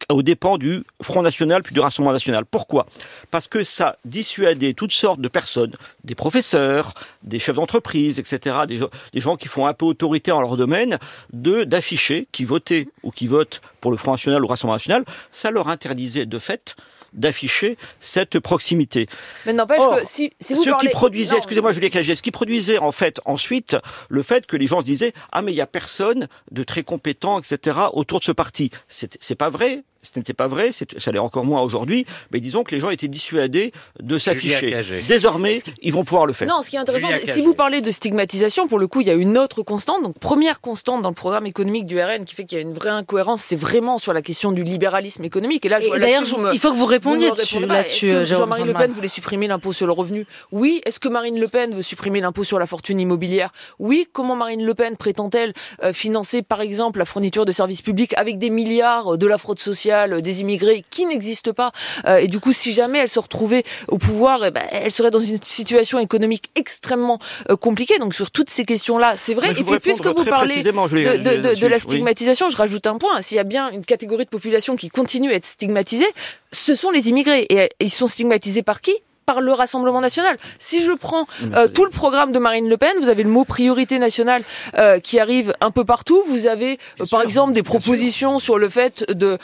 aux 0.10 0.22
dépens 0.24 0.57
du 0.57 0.84
Front 1.02 1.22
National 1.22 1.63
puis 1.63 1.74
du 1.74 1.80
Rassemblement 1.80 2.13
National. 2.13 2.46
Pourquoi? 2.46 2.86
Parce 3.31 3.48
que 3.48 3.63
ça 3.63 3.98
dissuadait 4.06 4.74
toutes 4.74 4.92
sortes 4.92 5.19
de 5.22 5.28
personnes, 5.28 5.74
des 6.04 6.16
professeurs, 6.16 6.94
des 7.24 7.40
chefs 7.40 7.56
d'entreprise, 7.56 8.19
etc., 8.19 8.57
des, 8.68 8.78
gens- 8.78 8.90
des 9.13 9.22
gens 9.22 9.36
qui 9.36 9.48
font 9.48 9.66
un 9.66 9.74
peu 9.74 9.86
autorité 9.86 10.31
en 10.31 10.42
leur 10.42 10.57
domaine, 10.57 11.00
de 11.34 11.63
d'afficher 11.63 12.28
qui 12.31 12.46
votaient 12.46 12.88
ou 13.04 13.12
qui 13.12 13.28
votent 13.28 13.62
pour 13.81 13.92
le 13.92 13.98
Front 13.98 14.12
National 14.12 14.40
ou 14.42 14.48
le 14.48 14.50
Rassemblement 14.50 14.75
National. 14.75 15.06
Ça 15.31 15.52
leur 15.52 15.68
interdisait 15.69 16.25
de 16.25 16.40
fait 16.40 16.75
d'afficher 17.13 17.78
cette 18.01 18.40
proximité. 18.42 19.08
Mais 19.46 19.54
n'empêche 19.54 19.80
que 19.80 20.06
si, 20.06 20.34
si 20.42 20.54
vous 20.54 20.63
ce 20.66 20.69
parlez... 20.69 20.88
qui 20.88 20.94
produisait, 20.94 21.38
excusez-moi 21.38 21.72
Julien 21.72 21.88
Cagé, 21.88 22.13
ce 22.13 22.22
qui 22.22 22.31
produisait 22.31 22.78
en 22.78 22.92
fait 22.92 23.22
ensuite 23.24 23.78
le 24.10 24.22
fait 24.22 24.46
que 24.46 24.58
les 24.58 24.68
gens 24.68 24.81
se 24.81 24.86
disaient 24.86 25.13
ah 25.31 25.42
mais 25.42 25.54
il 25.54 25.56
y 25.56 25.62
a 25.62 25.66
personne 25.68 26.28
de 26.51 26.63
très 26.63 26.84
compétent 26.84 27.40
etc 27.40 27.78
autour 27.94 28.19
de 28.19 28.25
ce 28.25 28.34
parti. 28.34 28.69
C'est 28.90 29.36
pas 29.36 29.50
vrai. 29.50 29.84
Ce 30.06 30.18
n'était 30.19 30.34
pas 30.34 30.48
vrai, 30.48 30.72
ça 30.72 31.12
l'est 31.12 31.19
encore 31.19 31.46
moins 31.46 31.62
aujourd'hui, 31.62 32.06
mais 32.31 32.40
disons 32.40 32.63
que 32.63 32.74
les 32.74 32.80
gens 32.81 32.90
étaient 32.90 33.07
dissuadés 33.07 33.72
de 34.02 34.18
s'afficher. 34.18 34.75
Désormais, 35.07 35.62
ils 35.81 35.94
vont 35.94 36.04
pouvoir 36.04 36.25
le 36.25 36.34
faire. 36.34 36.48
Non, 36.48 36.62
ce 36.62 36.69
qui 36.69 36.75
est 36.75 36.80
intéressant, 36.80 37.10
si 37.24 37.42
vous 37.42 37.54
parlez 37.54 37.81
de 37.81 37.92
stigmatisation, 37.92 38.68
pour 38.68 38.80
le 38.80 38.88
coup, 38.88 39.02
il 39.02 39.07
y 39.07 39.12
a 39.12 39.13
une 39.13 39.38
autre 39.38 39.62
constante. 39.63 40.04
Donc, 40.04 40.18
première 40.19 40.62
constante 40.62 41.02
dans 41.02 41.10
le 41.10 41.16
programme 41.16 41.46
économique 41.46 41.86
du 41.86 42.00
RN 42.00 42.25
qui 42.25 42.36
fait 42.36 42.46
qu'il 42.46 42.57
y 42.57 42.60
a 42.60 42.62
une 42.62 42.74
vraie 42.74 42.90
incohérence, 42.90 43.42
c'est 43.42 43.56
vraiment 43.56 43.98
sur 43.98 44.13
la 44.13 44.22
question 44.22 44.52
du 44.52 44.63
libéralisme 44.63 45.24
économique. 45.24 45.66
Et 45.66 45.69
là, 45.69 45.80
je 45.80 45.86
Et 45.86 45.90
vois 45.90 46.00
D'ailleurs, 46.00 46.22
me- 46.40 46.54
il 46.54 46.60
faut 46.60 46.72
que 46.72 46.78
vous 46.78 46.86
répondiez 46.86 47.28
là-dessus, 47.30 47.58
Est-ce 47.63 48.06
euh, 48.06 48.25
Jean-Marie 48.25 48.63
Le. 48.63 48.74
Pen 48.74 48.92
voulait 48.92 49.08
supprimer 49.08 49.48
l'impôt 49.48 49.74
sur 49.74 49.88
le 49.88 49.94
revenu? 49.94 50.25
Oui. 50.51 50.81
Est-ce 50.86 51.00
que 51.00 51.08
Marine 51.08 51.40
Le 51.40 51.48
Pen 51.48 51.74
veut 51.74 51.81
supprimer 51.81 52.19
l'impôt 52.22 52.44
sur 52.44 52.60
la 52.60 52.68
fortune 52.68 53.00
immobilière? 53.00 53.51
Oui. 53.80 54.08
Comment 54.13 54.36
Marine 54.36 54.63
Le 54.66 54.74
Pen 54.74 54.98
prétend-elle 54.98 55.54
euh, 55.84 55.94
financer, 55.94 56.42
par 56.42 56.62
exemple, 56.62 57.00
la 57.00 57.06
fourniture 57.06 57.46
de 57.46 57.51
services 57.51 57.81
publics 57.81 58.13
avec 58.18 58.38
des 58.38 58.50
milliards 58.50 59.13
euh, 59.13 59.18
de 59.18 59.28
la 59.28 59.38
fraude 59.38 59.60
sociale, 59.60 59.95
euh, 60.04 60.22
des 60.22 60.42
immigrés 60.42 60.84
qui 60.90 61.06
n'existent 61.06 61.54
pas 61.54 61.72
Euh, 62.06 62.18
Et 62.18 62.28
du 62.28 62.40
coup, 62.40 62.54
si 62.54 62.74
jamais 62.74 63.00
elle 63.00 63.10
se 63.10 63.20
retrouvait 63.20 63.64
au 63.88 63.98
pouvoir, 63.98 64.44
eh 64.46 64.52
ben, 64.52 64.64
elle 64.72 64.92
serait 64.92 65.12
dans 65.12 65.20
une 65.20 65.42
situation 65.42 66.00
économique 66.00 66.50
extrêmement 66.56 67.20
euh, 67.50 67.56
compliquée. 67.56 67.98
Donc, 68.00 68.14
sur 68.14 68.30
toutes 68.32 68.50
ces 68.50 68.66
questions-là, 68.66 69.16
c'est 69.16 69.34
vrai. 69.34 69.52
Et 69.52 69.54
puis, 69.54 69.64
puisque 69.80 70.06
vous 70.06 70.26
parlez 70.26 70.56
l'ai- 70.56 71.56
de, 71.62 71.68
la 71.68 71.76
oui. 71.76 71.80
stigmatisation, 71.80 72.50
je 72.50 72.58
rajoute 72.58 72.86
un 72.88 72.98
point. 72.98 73.22
S'il 73.22 73.38
y 73.38 73.40
a 73.40 73.44
bien 73.44 73.70
une 73.70 73.86
catégorie 73.86 74.26
de 74.26 74.30
population 74.30 74.76
qui 74.76 74.90
continue 74.90 75.32
à 75.32 75.36
être 75.36 75.46
stigmatisée, 75.46 76.08
ce 76.52 76.74
sont 76.76 76.92
les 76.92 77.10
immigrés. 77.10 77.46
Et 77.50 77.70
ils 77.80 77.90
sont 77.90 78.08
stigmatisés 78.08 78.64
par 78.64 78.82
qui? 78.82 78.94
Par 79.25 79.41
le 79.41 79.53
Rassemblement 79.53 80.01
national. 80.01 80.38
Si 80.60 80.84
je 80.84 80.91
prends 80.91 81.25
euh, 81.53 81.67
tout 81.67 81.84
le 81.84 81.89
programme 81.89 82.32
de 82.32 82.39
Marine 82.39 82.70
Le 82.70 82.77
Pen, 82.77 82.94
vous 83.01 83.10
avez 83.10 83.24
le 83.24 83.29
mot 83.29 83.44
priorité 83.44 83.98
nationale 83.98 84.44
euh, 84.77 85.00
qui 85.00 85.20
arrive 85.20 85.53
un 85.62 85.72
peu 85.72 85.84
partout. 85.84 86.22
Vous 86.27 86.46
avez, 86.48 86.77
euh, 87.01 87.05
par 87.10 87.22
exemple, 87.24 87.53
des 87.53 87.63
propositions 87.63 88.38
sur 88.39 88.58
le 88.60 88.70
fait 88.70 89.03
de 89.12 89.38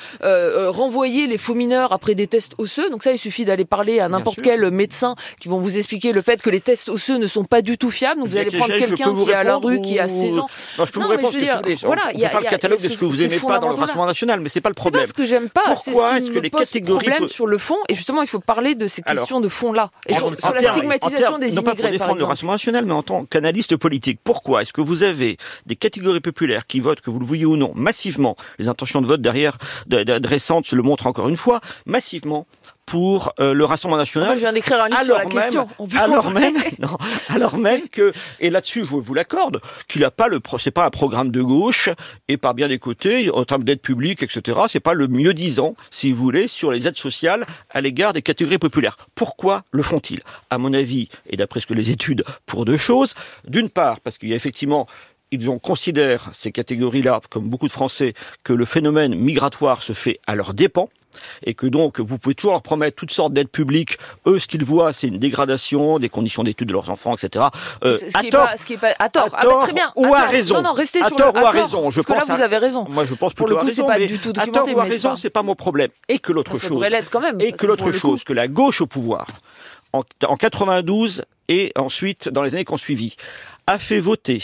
renvoyer 0.69 1.27
les 1.27 1.37
faux 1.37 1.53
mineurs 1.55 1.93
après 1.93 2.15
des 2.15 2.27
tests 2.27 2.53
osseux. 2.57 2.89
Donc 2.89 3.03
ça, 3.03 3.11
il 3.11 3.17
suffit 3.17 3.45
d'aller 3.45 3.65
parler 3.65 3.99
à 3.99 4.07
n'importe 4.07 4.41
quel 4.41 4.69
médecin 4.71 5.15
qui 5.39 5.47
vont 5.49 5.59
vous 5.59 5.77
expliquer 5.77 6.11
le 6.11 6.21
fait 6.21 6.41
que 6.41 6.49
les 6.49 6.61
tests 6.61 6.89
osseux 6.89 7.17
ne 7.17 7.27
sont 7.27 7.43
pas 7.43 7.61
du 7.61 7.77
tout 7.77 7.89
fiables. 7.89 8.19
Donc 8.19 8.29
vous 8.29 8.37
allez 8.37 8.51
prendre 8.51 8.73
quelqu'un 8.73 9.15
qui 9.15 9.29
est 9.29 9.33
à 9.33 9.43
la 9.43 9.55
rue, 9.55 9.81
qui 9.81 9.99
a 9.99 10.05
ou- 10.05 10.09
16 10.09 10.39
ans. 10.39 10.47
Non, 10.77 10.85
je 10.85 10.91
peux 10.91 10.99
Non, 10.99 11.05
vous 11.05 11.11
répondre 11.11 11.33
je 11.33 11.37
parce 11.39 11.49
que 11.49 11.53
dire, 11.53 11.61
voulez, 11.63 11.75
voilà, 11.83 12.01
on 12.07 12.09
il 12.11 12.19
y 12.19 12.25
a- 12.25 12.29
faire 12.29 12.41
y 12.41 12.43
le 12.43 12.49
catalogue 12.49 12.81
de 12.81 12.89
ce 12.89 12.97
que 12.97 13.05
vous 13.05 13.15
ce- 13.15 13.21
aimez 13.23 13.39
ces 13.39 13.45
pas 13.45 13.59
dans 13.59 13.69
le. 13.69 13.75
Rassemblement 13.75 14.05
national, 14.05 14.39
mais 14.41 14.49
c'est 14.49 14.61
pas 14.61 14.69
le 14.69 14.75
problème. 14.75 15.05
ce 15.05 15.13
que 15.13 15.25
j'aime 15.25 15.49
pas. 15.49 15.61
Pourquoi 15.65 16.13
ce 16.13 16.17
est-ce 16.17 16.31
que 16.31 16.39
les 16.39 16.49
catégories 16.49 17.05
problème 17.07 17.27
sur 17.27 17.47
le 17.47 17.57
fond 17.57 17.77
Et 17.89 17.93
justement, 17.95 18.21
il 18.21 18.27
faut 18.27 18.39
parler 18.39 18.75
de 18.75 18.87
ces 18.87 19.01
questions 19.01 19.41
de 19.41 19.49
fond-là. 19.49 19.91
Et 20.07 20.13
En- 20.15 20.33
sur, 20.35 20.53
la 20.53 20.71
stigmatisation 20.71 21.37
des 21.39 21.51
non 21.51 21.61
pas 21.63 21.71
pour 21.71 21.79
immigrés, 21.79 21.91
défendre 21.97 22.17
le. 22.19 22.23
Rassemblement 22.25 22.53
national, 22.53 22.85
mais 22.85 22.93
en 22.93 23.03
tant 23.03 23.25
qu'analyste 23.25 23.75
politique. 23.75 24.19
Pourquoi 24.23 24.61
est-ce 24.61 24.73
que 24.73 24.81
vous 24.81 25.03
avez 25.03 25.37
des 25.65 25.75
catégories 25.75 26.19
populaires 26.21 26.67
qui 26.67 26.79
votent, 26.79 27.01
que 27.01 27.09
vous 27.09 27.19
le 27.19 27.25
vouliez 27.25 27.45
ou 27.45 27.57
non, 27.57 27.71
massivement, 27.75 28.35
les 28.59 28.67
intentions 28.67 29.01
de 29.01 29.07
vote 29.07 29.21
derrière 29.21 29.57
de, 29.87 30.03
de- 30.03 30.19
de 30.19 30.27
récentes 30.27 30.71
le 30.71 30.81
montrent 30.83 31.07
encore 31.07 31.27
une 31.29 31.37
fois, 31.37 31.59
massivement 31.85 32.45
pour 32.85 33.31
euh, 33.39 33.53
le 33.53 33.63
Rassemblement 33.63 33.97
national. 33.97 34.27
Moi, 34.29 34.35
je 34.35 34.41
viens 34.41 34.51
d'écrire 34.53 34.81
un 34.81 34.89
livre 34.89 35.01
sur 35.03 35.13
la 35.13 35.19
alors 35.21 35.29
question. 35.31 35.61
même, 35.65 35.73
On 35.79 35.87
peut- 35.87 35.97
alors 35.97 36.31
même, 36.31 36.55
non, 36.79 36.97
alors 37.29 37.57
même 37.57 37.87
que, 37.89 38.11
et 38.39 38.49
là-dessus, 38.49 38.79
je 38.79 38.85
vous 38.85 39.13
l'accorde, 39.13 39.61
qu'il 39.87 40.01
n'a 40.01 40.11
pas 40.11 40.27
le, 40.27 40.39
pro- 40.39 40.57
c'est 40.57 40.71
pas 40.71 40.85
un 40.85 40.89
programme 40.89 41.31
de 41.31 41.41
gauche, 41.41 41.89
et 42.27 42.37
par 42.37 42.53
bien 42.53 42.67
des 42.67 42.79
côtés, 42.79 43.29
en 43.31 43.45
termes 43.45 43.63
d'aide 43.63 43.81
publique, 43.81 44.23
etc., 44.23 44.59
c'est 44.67 44.79
pas 44.81 44.93
le 44.93 45.07
mieux 45.07 45.33
disant, 45.33 45.75
si 45.89 46.11
vous 46.11 46.21
voulez, 46.21 46.47
sur 46.47 46.71
les 46.71 46.87
aides 46.87 46.97
sociales 46.97 47.45
à 47.69 47.79
l'égard 47.81 48.13
des 48.13 48.21
catégories 48.21 48.57
populaires. 48.57 48.97
Pourquoi 49.15 49.63
le 49.71 49.83
font-ils? 49.83 50.19
À 50.49 50.57
mon 50.57 50.73
avis, 50.73 51.07
et 51.27 51.37
d'après 51.37 51.61
ce 51.61 51.67
que 51.67 51.73
les 51.73 51.91
études, 51.91 52.23
pour 52.45 52.65
deux 52.65 52.77
choses. 52.77 53.13
D'une 53.47 53.69
part, 53.69 53.99
parce 54.01 54.17
qu'il 54.17 54.29
y 54.29 54.33
a 54.33 54.35
effectivement 54.35 54.87
ils 55.31 55.49
ont 55.49 55.59
considèrent 55.59 56.29
ces 56.33 56.51
catégories-là, 56.51 57.21
comme 57.29 57.47
beaucoup 57.47 57.67
de 57.67 57.71
Français, 57.73 58.13
que 58.43 58.53
le 58.53 58.65
phénomène 58.65 59.15
migratoire 59.15 59.81
se 59.83 59.93
fait 59.93 60.19
à 60.27 60.35
leurs 60.35 60.53
dépens 60.53 60.89
et 61.45 61.53
que 61.53 61.67
donc 61.67 61.99
vous 61.99 62.17
pouvez 62.17 62.35
toujours 62.35 62.51
leur 62.53 62.61
promettre 62.61 62.95
toutes 62.95 63.11
sortes 63.11 63.33
d'aides 63.33 63.49
publiques. 63.49 63.97
Eux, 64.25 64.39
ce 64.39 64.47
qu'ils 64.47 64.63
voient, 64.63 64.93
c'est 64.93 65.07
une 65.07 65.19
dégradation 65.19 65.99
des 65.99 66.07
conditions 66.09 66.43
d'études 66.43 66.69
de 66.69 66.73
leurs 66.73 66.89
enfants, 66.89 67.15
etc. 67.15 67.45
Euh, 67.83 67.97
Ce 67.97 68.05
qui 68.05 68.15
à 68.17 68.23
est 68.23 68.29
tort, 68.29 68.47
pas, 68.47 68.57
ce 68.57 68.65
qui 68.65 68.73
est 68.73 68.77
pas, 68.77 68.93
à 68.97 69.09
tort. 69.09 69.25
à 69.33 69.39
Ah 69.41 69.45
bah, 69.45 69.59
très 69.63 69.73
bien. 69.73 69.91
ou 69.97 70.05
à 70.13 70.21
tort. 70.21 70.29
raison. 70.29 70.55
Non, 70.55 70.61
non, 70.61 70.73
restez 70.73 71.01
À 71.01 71.07
sur 71.07 71.17
tort 71.17 71.33
le, 71.33 71.41
ou 71.41 71.45
à 71.45 71.51
tort, 71.51 71.63
raison. 71.63 71.91
Je 71.91 72.01
parce 72.01 72.05
que 72.07 72.13
là, 72.13 72.19
pense 72.21 72.29
à- 72.29 72.35
vous 72.37 72.41
avez 72.41 72.57
raison. 72.57 72.85
moi 72.89 73.05
je 73.05 73.13
pense 73.13 73.33
Pour 73.33 73.45
plutôt 73.45 73.55
le 73.55 73.57
à 73.57 73.61
coup, 73.61 73.67
c'est 73.75 73.81
raison, 73.81 73.87
pas 73.87 73.99
mais 73.99 74.07
du 74.07 74.19
tout 74.19 74.33
à 74.37 74.47
tort 74.47 74.67
ou 74.73 74.79
à 74.79 74.83
raison, 74.83 75.15
c'est 75.17 75.29
pas 75.29 75.43
mon 75.43 75.55
problème. 75.55 75.89
Et 76.07 76.19
que 76.19 76.31
l'autre 76.31 76.55
Enfin, 76.55 76.67
chose, 76.69 76.85
quand 77.11 77.19
même. 77.21 77.41
et 77.41 77.51
que 77.51 77.65
l'autre 77.65 77.91
chose, 77.91 78.23
que 78.23 78.33
la 78.33 78.47
gauche 78.47 78.79
au 78.81 78.87
pouvoir, 78.87 79.27
en, 79.93 80.03
en 80.25 80.37
92 80.37 81.23
et 81.49 81.73
ensuite 81.75 82.29
dans 82.29 82.41
les 82.41 82.53
années 82.55 82.63
qui 82.65 82.71
ont 82.73 82.77
suivi, 82.77 83.15
a 83.67 83.79
fait 83.79 83.99
voter. 83.99 84.41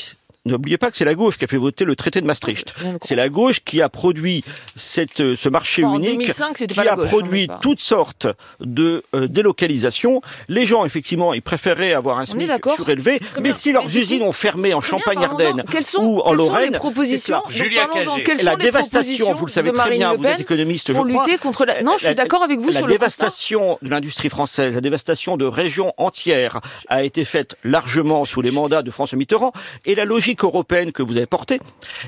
N'oubliez 0.48 0.78
pas 0.78 0.90
que 0.92 0.98
c'est 0.98 1.06
la 1.06 1.16
gauche 1.16 1.38
qui 1.38 1.44
a 1.46 1.48
fait 1.48 1.58
voter 1.58 1.86
le 1.86 1.96
traité 1.96 2.22
de 2.22 2.26
Maastricht. 2.26 2.74
C'est 3.04 3.16
la 3.16 3.30
gauche 3.30 3.60
qui 3.64 3.82
a 3.82 3.90
produit 3.90 4.44
cette, 4.76 5.20
euh, 5.20 5.36
ce 5.38 5.50
marché 5.50 5.84
Enfin, 5.84 5.98
unique, 5.98 6.20
2005, 6.20 6.58
c'était 6.58 6.74
qui 6.74 6.80
pas 6.80 6.84
la 6.86 6.94
a 6.94 6.98
produit 6.98 7.44
hein, 7.44 7.48
pas. 7.48 7.60
toutes 7.62 7.80
sortes 7.82 8.28
de 8.60 9.04
euh, 9.14 9.28
délocalisations. 9.28 10.22
Les 10.48 10.66
gens, 10.66 10.86
effectivement, 10.86 11.34
ils 11.34 11.42
préféraient 11.42 11.94
avoir 11.94 12.20
un 12.20 12.26
SMIC 12.26 12.50
surélevé, 12.76 13.20
mais 13.38 13.42
bien. 13.44 13.54
si 13.54 13.72
leurs 13.72 13.86
Mais 13.86 13.94
usines 13.96 14.24
ont 14.24 14.32
fermé 14.32 14.74
en 14.74 14.82
Champagne-Ardenne 14.82 15.58
ou 15.58 15.62
en 15.62 15.72
quelles 15.72 15.84
sont 15.84 16.34
Lorraine, 16.34 16.72
les 16.72 16.78
propositions 16.78 17.42
Julia. 17.50 17.88
Quelles 18.26 18.44
la 18.44 18.52
sont 18.54 18.58
les 18.58 18.64
dévastation, 18.64 19.34
vous 19.34 19.46
le 19.46 19.52
savez 19.52 19.72
très 19.72 19.92
bien, 19.98 20.14
vous 20.14 20.26
êtes 20.26 20.40
économiste, 20.40 20.88
je 20.94 20.98
crois. 20.98 21.26
contre 21.42 21.66
la... 21.66 21.82
Non, 21.84 21.94
je 21.94 22.00
suis 22.00 22.08
La- 22.08 22.14
d'accord 22.14 22.44
avec 22.44 22.60
vous 22.60 22.68
la 22.70 22.80
sur 22.80 22.88
le 22.88 22.94
constat. 22.94 22.98
dévastation 23.00 23.78
de 23.82 23.90
l'industrie 23.90 24.30
française, 24.30 24.76
la 24.76 24.82
dévastation 24.82 25.38
de 25.38 25.46
régions 25.46 25.94
entières 25.98 26.62
a 26.88 27.04
été 27.04 27.26
faite 27.26 27.56
largement 27.64 28.26
sous 28.26 28.42
les 28.42 28.52
mandats 28.52 28.82
de 28.82 28.92
François 28.92 29.18
Mitterrand 29.18 29.52
et 29.86 29.96
la 29.96 30.06
logique 30.06 30.37
européenne 30.44 30.92
que 30.92 31.04
vous 31.04 31.18
avez 31.18 31.26
portée, 31.26 31.60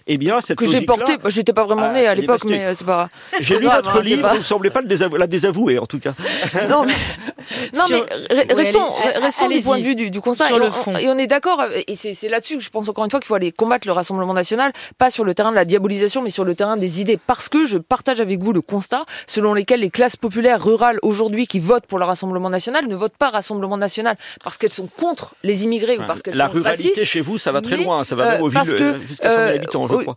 eh 0.07 0.17
bien 0.17 0.41
cette 0.41 0.57
que 0.57 0.65
j'ai 0.65 0.73
logique-là, 0.73 0.95
porté. 0.95 1.17
Bah, 1.17 1.29
J'étais 1.29 1.53
pas 1.53 1.63
vraiment 1.65 1.83
Ah, 1.85 1.93
née 1.93 2.07
à 2.07 2.15
l'époque, 2.15 2.43
mais 2.45 2.63
euh, 2.65 2.73
c'est 2.75 2.85
pas. 2.85 3.09
j'ai 3.39 3.57
lu 3.59 3.65
votre 3.65 3.97
hein, 3.97 4.01
livre, 4.01 4.21
pas- 4.23 4.33
vous 4.33 4.39
ne 4.39 4.43
semblez 4.43 4.69
pas 4.69 4.81
le 4.81 4.87
désavou- 4.87 5.17
la 5.17 5.27
désavouer 5.27 5.79
en 5.79 5.85
tout 5.85 5.99
cas. 5.99 6.13
Non, 6.69 6.83
mais, 6.85 6.93
non, 7.75 7.85
Sur- 7.85 8.05
mais 8.09 8.35
re- 8.43 8.47
Ouais, 8.49 8.53
restons, 8.53 8.95
allez- 8.95 9.17
restons 9.19 9.47
du 9.47 9.61
point 9.61 9.77
de 9.79 9.83
vue 9.83 9.95
du, 9.95 10.09
du 10.11 10.21
constat. 10.21 10.47
Sur 10.47 10.57
et 10.57 10.59
le 10.59 10.67
on, 10.67 10.71
fond. 10.71 10.95
Et 10.97 11.07
on 11.09 11.17
est 11.17 11.27
d'accord, 11.27 11.61
euh, 11.61 11.81
et 11.87 11.95
c'est 11.95 12.27
là-dessus 12.29 12.57
que 12.57 12.63
je 12.63 12.69
pense 12.69 12.87
encore 12.89 13.03
une 13.05 13.11
fois 13.11 13.19
qu'il 13.19 13.27
faut 13.27 13.35
aller 13.35 13.51
combattre 13.51 13.87
le 13.87 13.93
Rassemblement 13.93 14.33
national, 14.33 14.71
pas 14.97 15.09
sur 15.09 15.23
le 15.23 15.33
terrain 15.33 15.51
de 15.51 15.55
la 15.55 15.65
diabolisation, 15.65 16.21
mais 16.21 16.29
sur 16.29 16.43
le 16.43 16.55
terrain 16.55 16.77
des 16.77 17.01
idées. 17.01 17.17
Parce 17.25 17.49
que 17.49 17.65
je 17.65 17.77
partage 17.77 18.21
avec 18.21 18.39
vous 18.41 18.53
le 18.53 18.61
constat 18.61 19.05
selon 19.27 19.53
lequel 19.53 19.79
les 19.81 19.89
classes 19.89 20.15
populaires 20.15 20.63
rurales 20.63 20.99
aujourd'hui 21.01 21.47
qui 21.47 21.59
votent 21.59 21.85
pour 21.87 21.99
le 21.99 22.05
Rassemblement 22.05 22.49
national 22.49 22.87
ne 22.87 22.95
votent 22.95 23.17
pas 23.17 23.29
Rassemblement 23.29 23.77
national 23.77 24.17
parce 24.43 24.57
qu'elles 24.57 24.69
sont 24.71 24.87
contre 24.97 25.35
les 25.43 25.63
immigrés 25.63 25.97
ou 25.97 26.03
parce 26.05 26.21
qu'elles 26.21 26.35
la 26.35 26.47
sont 26.47 26.53
ruralité 26.53 26.89
racistes. 26.89 27.05
chez 27.05 27.21
vous, 27.21 27.37
ça 27.37 27.51
va 27.51 27.61
très 27.61 27.77
loin, 27.77 28.03
ça 28.03 28.15
va 28.23 28.31
même 28.33 28.41
aux 28.43 28.49
parce 28.49 28.69
villes 28.69 28.77
que, 28.77 28.99
jusqu'à 29.07 29.29
100 29.29 29.35
000 29.45 29.55
habitants, 29.55 29.87
je 29.87 29.93
oui, 29.95 30.03
crois. 30.05 30.15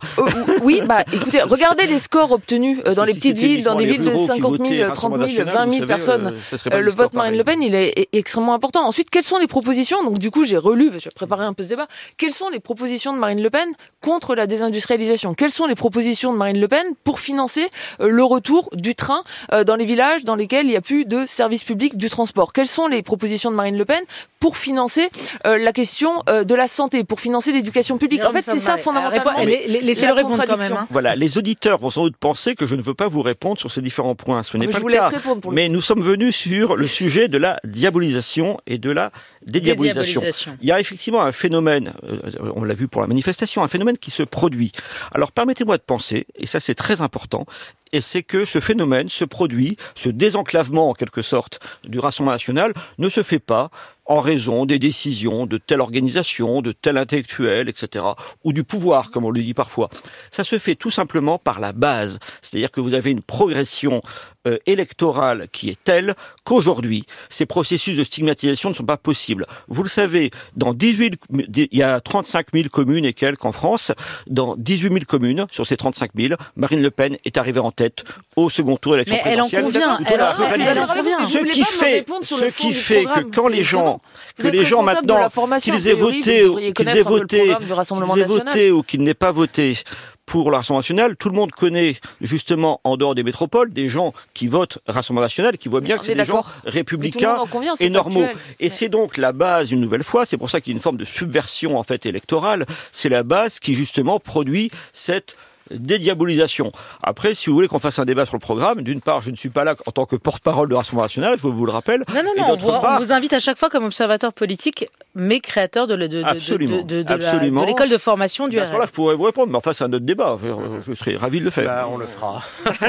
oui, 0.63 0.81
bah 0.85 1.03
écoutez, 1.11 1.41
regardez 1.43 1.85
les 1.87 1.99
scores 1.99 2.31
obtenus 2.31 2.79
euh, 2.87 2.93
dans 2.93 3.03
les 3.05 3.13
petites 3.13 3.37
villes, 3.37 3.63
dans 3.63 3.75
des 3.75 3.85
villes 3.85 4.03
de 4.03 4.09
les 4.09 4.15
ruraux 4.15 4.27
qui 4.33 4.41
50 4.41 4.57
000, 4.57 4.87
votaient 4.87 4.93
30 4.93 5.11
000, 5.19 5.21
Rassemblement 5.23 5.25
20 5.25 5.27
000 5.29 5.45
national, 5.45 5.67
vous 5.67 5.73
savez, 5.73 5.87
personnes. 5.87 6.27
euh, 6.27 6.69
Euh, 6.73 6.81
le 6.81 6.91
vote 6.91 7.13
Marine. 7.13 7.37
Le 7.37 7.43
Pen, 7.43 7.61
il 7.61 7.75
est, 7.75 7.93
est 7.97 8.09
extrêmement 8.13 8.53
important. 8.53 8.85
Ensuite, 8.85 9.09
quelles 9.09 9.23
sont 9.23 9.37
les 9.37 9.47
propositions? 9.47 10.03
Donc, 10.03 10.19
du 10.19 10.31
coup, 10.31 10.45
j'ai 10.45 10.57
relu, 10.57 10.91
j'ai 10.97 11.09
préparé 11.11 11.45
un 11.45 11.53
peu 11.53 11.63
ce 11.63 11.69
débat. 11.69 11.87
Quelles 12.17 12.31
sont 12.31 12.49
les 12.49 12.59
propositions 12.59 13.13
de 13.13 13.19
Marine 13.19 13.41
Le 13.41 13.49
Pen 13.49 13.67
contre 14.01 14.35
la 14.35 14.47
désindustrialisation? 14.47 15.33
Quelles 15.33 15.51
sont 15.51 15.65
les 15.67 15.75
propositions 15.75 16.31
de 16.33 16.37
Marine 16.37 16.59
Le 16.59 16.67
Pen 16.67 16.85
pour 17.03 17.19
financer 17.19 17.69
le 17.99 18.23
retour 18.23 18.69
du 18.73 18.95
train 18.95 19.21
dans 19.65 19.75
les 19.75 19.85
villages 19.85 20.23
dans 20.23 20.35
lesquels 20.35 20.65
il 20.65 20.69
n'y 20.69 20.75
a 20.75 20.81
plus 20.81 21.05
de 21.05 21.25
services 21.25 21.63
publics 21.63 21.97
du 21.97 22.09
transport? 22.09 22.53
Quelles 22.53 22.67
sont 22.67 22.87
les 22.87 23.01
propositions 23.03 23.51
de 23.51 23.55
Marine 23.55 23.77
Le 23.77 23.85
Pen 23.85 24.03
pour 24.39 24.57
financer 24.57 25.09
la 25.45 25.71
question 25.73 26.21
de 26.27 26.55
la 26.55 26.67
santé, 26.67 27.03
pour 27.03 27.19
financer 27.19 27.51
l'éducation 27.51 27.82
publique 27.97 28.23
En 28.23 28.31
fait, 28.31 28.41
c'est 28.41 28.59
ça 28.59 28.77
fondamentalement. 28.77 29.33
Laissez-le 29.43 30.07
la 30.09 30.13
répondre 30.15 30.43
quand 30.45 30.57
même. 30.57 30.73
hein. 30.73 30.87
Voilà, 30.89 31.15
les 31.15 31.37
auditeurs 31.37 31.77
vont 31.79 31.89
sans 31.89 32.03
doute 32.03 32.17
penser 32.17 32.55
que 32.55 32.65
je 32.67 32.75
ne 32.75 32.81
veux 32.81 32.93
pas 32.93 33.07
vous 33.07 33.21
répondre 33.21 33.59
sur 33.59 33.71
ces 33.71 33.81
différents 33.81 34.15
points. 34.15 34.43
Ce 34.43 34.57
n'est 34.57 34.65
Mais 34.67 34.71
pas 34.71 34.77
je 34.77 34.81
vous 34.81 34.87
le 34.89 34.95
cas. 34.95 35.09
laisse 35.09 35.19
répondre 35.19 35.41
pour 35.41 35.51
le 35.51 35.55
Mais 35.55 35.69
nous 35.69 35.81
sommes 35.81 36.01
venus 36.01 36.35
sur 36.35 36.75
le 36.75 36.87
sujet 36.87 37.27
de 37.27 37.37
la 37.37 37.59
diabolisation 37.63 38.59
et 38.67 38.77
de 38.77 38.89
la 38.89 39.11
dédiabolisation. 39.45 40.21
Dédiabolisation. 40.21 40.57
Il 40.61 40.67
y 40.67 40.71
a 40.71 40.79
effectivement 40.79 41.21
un 41.21 41.31
phénomène, 41.31 41.93
euh, 42.09 42.17
on 42.55 42.63
l'a 42.63 42.73
vu 42.73 42.87
pour 42.87 43.01
la 43.01 43.07
manifestation, 43.07 43.61
un 43.63 43.67
phénomène 43.67 43.97
qui 43.97 44.11
se 44.11 44.23
produit. 44.23 44.71
Alors 45.13 45.31
permettez-moi 45.31 45.77
de 45.77 45.83
penser, 45.83 46.25
et 46.37 46.45
ça 46.45 46.59
c'est 46.59 46.75
très 46.75 47.01
important, 47.01 47.45
et 47.91 48.01
c'est 48.01 48.23
que 48.23 48.45
ce 48.45 48.59
phénomène 48.59 49.09
se 49.09 49.25
produit, 49.25 49.77
ce 49.95 50.09
désenclavement 50.09 50.89
en 50.89 50.93
quelque 50.93 51.21
sorte 51.21 51.59
du 51.83 51.99
Rassemblement 51.99 52.31
national 52.33 52.73
ne 52.97 53.09
se 53.09 53.21
fait 53.21 53.39
pas 53.39 53.69
en 54.05 54.19
raison 54.19 54.65
des 54.65 54.79
décisions 54.79 55.45
de 55.45 55.57
telle 55.57 55.81
organisation, 55.81 56.61
de 56.61 56.71
tel 56.71 56.97
intellectuel, 56.97 57.69
etc., 57.69 58.05
ou 58.43 58.53
du 58.53 58.63
pouvoir, 58.63 59.11
comme 59.11 59.25
on 59.25 59.31
le 59.31 59.41
dit 59.41 59.53
parfois. 59.53 59.89
Ça 60.31 60.43
se 60.43 60.59
fait 60.59 60.75
tout 60.75 60.91
simplement 60.91 61.37
par 61.37 61.59
la 61.59 61.71
base, 61.71 62.19
c'est-à-dire 62.41 62.71
que 62.71 62.81
vous 62.81 62.93
avez 62.93 63.11
une 63.11 63.21
progression 63.21 64.01
euh, 64.47 64.57
électorale 64.65 65.47
qui 65.51 65.69
est 65.69 65.77
telle 65.83 66.15
qu'aujourd'hui, 66.43 67.05
ces 67.29 67.45
processus 67.45 67.97
de 67.97 68.03
stigmatisation 68.03 68.69
ne 68.69 68.75
sont 68.75 68.83
pas 68.83 68.97
possibles. 68.97 69.45
Vous 69.69 69.83
le 69.83 69.89
savez, 69.89 70.31
dans 70.57 70.73
18, 70.73 71.13
il 71.55 71.67
y 71.71 71.81
a 71.83 71.99
35 72.01 72.47
000 72.53 72.69
communes 72.69 73.05
et 73.05 73.13
quelques 73.13 73.45
en 73.45 73.51
France. 73.51 73.91
Dans 74.27 74.55
18 74.57 74.87
000 74.93 74.99
communes, 75.07 75.45
sur 75.51 75.65
ces 75.65 75.77
35 75.77 76.11
000, 76.17 76.33
Marine 76.55 76.81
Le 76.81 76.91
Pen 76.91 77.17
est 77.25 77.37
arrivée 77.37 77.59
en 77.61 77.71
tête 77.71 78.03
au 78.35 78.49
second 78.49 78.75
tour 78.77 78.93
de 78.93 78.97
l'élection 78.97 79.17
Mais 79.23 79.31
elle 79.31 79.41
en 79.41 79.47
présidentielle. 79.47 79.83
convient, 79.83 79.97
elle 80.07 80.21
en- 80.21 80.25
elle 80.29 80.35
ruralité. 80.35 80.79
en 80.79 80.87
convient. 80.87 81.17
Vous 81.19 81.27
Ce 81.29 81.37
qui 81.45 81.63
fait, 81.63 82.05
ce 82.23 82.57
qui 82.57 82.73
fait 82.73 83.05
que 83.05 83.21
quand 83.33 83.47
les 83.47 83.63
gens, 83.63 84.01
que 84.37 84.47
les 84.47 84.65
gens 84.65 84.81
maintenant, 84.83 85.29
qu'ils 85.61 85.87
aient 85.87 85.93
voté, 85.93 86.45
qu'ils 86.75 86.89
aient 86.89 87.01
voté, 87.03 87.55
qu'ils 87.55 88.19
aient 88.19 88.25
voté 88.25 88.71
ou 88.71 88.83
qu'ils 88.83 89.03
n'aient 89.03 89.13
pas 89.13 89.31
voté 89.31 89.77
pour 90.25 90.49
le 90.51 90.55
Rassemblement 90.57 90.79
national, 90.79 91.15
tout 91.17 91.29
le 91.29 91.35
monde 91.35 91.51
connaît 91.51 91.97
justement 92.21 92.79
en 92.83 92.95
dehors 92.97 93.13
des 93.13 93.23
métropoles 93.23 93.71
des 93.73 93.89
gens 93.89 94.13
qui 94.33 94.47
votent 94.47 94.79
Rassemblement 94.87 95.23
national, 95.25 95.57
qui 95.57 95.67
voient 95.69 95.81
bien 95.81 95.97
que 95.97 96.03
est 96.03 96.07
c'est 96.07 96.15
des 96.15 96.25
gens 96.25 96.43
républicains 96.65 97.35
convient, 97.51 97.73
et 97.79 97.89
normaux. 97.89 98.21
factuel. 98.21 98.41
Et 98.59 98.69
c'est 98.69 98.89
donc 98.89 99.17
la 99.17 99.31
base, 99.33 99.71
une 99.71 99.81
nouvelle 99.81 100.03
fois, 100.03 100.25
c'est 100.25 100.37
pour 100.37 100.49
ça 100.49 100.61
qu'il 100.61 100.71
y 100.71 100.75
a 100.75 100.77
une 100.77 100.81
forme 100.81 100.97
de 100.97 101.05
subversion 101.05 101.77
en 101.77 101.83
fait 101.83 102.05
électorale, 102.05 102.65
c'est 102.91 103.09
la 103.09 103.23
base 103.23 103.59
qui 103.59 103.73
justement 103.75 104.19
produit 104.19 104.71
cette 104.93 105.35
dédiabolisation. 105.71 106.71
Après, 107.01 107.35
si 107.35 107.49
vous 107.49 107.55
voulez 107.55 107.67
qu'on 107.67 107.79
fasse 107.79 107.99
un 107.99 108.05
débat 108.05 108.25
sur 108.25 108.35
le 108.35 108.39
programme, 108.39 108.81
d'une 108.81 109.01
part, 109.01 109.21
je 109.21 109.31
ne 109.31 109.35
suis 109.35 109.49
pas 109.49 109.63
là 109.63 109.75
en 109.85 109.91
tant 109.91 110.05
que 110.05 110.15
porte-parole 110.15 110.69
du 110.69 110.75
Rassemblement 110.75 111.03
national, 111.03 111.37
je 111.41 111.47
vous 111.47 111.65
le 111.65 111.71
rappelle. 111.71 112.03
Non, 112.13 112.23
non, 112.23 112.31
Et 112.35 112.39
non, 112.39 112.45
on 112.45 112.49
d'autre 112.51 112.63
vous, 112.63 112.69
on 112.71 112.79
part- 112.81 113.01
vous 113.01 113.11
invite 113.11 113.33
à 113.33 113.39
chaque 113.39 113.57
fois 113.57 113.69
comme 113.69 113.85
observateur 113.85 114.33
politique, 114.33 114.85
mais 115.15 115.39
créateur 115.39 115.87
de, 115.87 115.93
le- 115.95 116.07
de, 116.07 116.17
de- 116.17 116.23
de- 116.23 116.27
Absolument, 116.27 116.77
de, 116.77 116.81
de, 116.81 117.03
de 117.03 117.13
la- 117.13 117.29
absolument. 117.29 117.61
de 117.61 117.67
l'école 117.67 117.89
de 117.89 117.97
formation 117.97 118.47
du 118.47 118.57
À 118.59 118.61
ce 118.61 118.67
moment-là, 118.67 118.85
RN. 118.85 118.89
je 118.89 118.93
pourrais 118.93 119.15
vous 119.15 119.23
répondre, 119.23 119.51
mais 119.51 119.57
enfin, 119.57 119.73
c'est 119.73 119.83
un 119.83 119.93
autre 119.93 120.05
débat. 120.05 120.37
Je 120.85 120.93
serais 120.95 121.15
ravi 121.15 121.39
de 121.39 121.45
le 121.45 121.51
faire. 121.51 121.65
Bah, 121.65 121.87
on 121.91 121.97
le 121.97 122.05
fera. 122.07 122.41